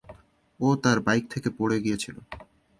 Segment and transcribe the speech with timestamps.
[0.59, 2.17] ও তার বাইক থেকে পড়ে গিয়েছিল।